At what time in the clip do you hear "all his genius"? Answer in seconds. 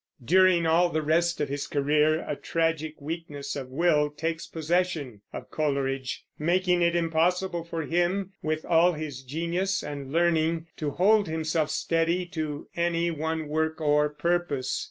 8.65-9.83